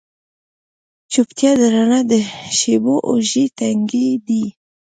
چوپتیا 1.11 1.51
درنه 1.61 1.99
ده 2.09 2.09
د 2.11 2.13
شېبو 2.57 2.95
اوږې، 3.07 3.45
تنکۍ 3.57 4.07
دی 4.25 4.43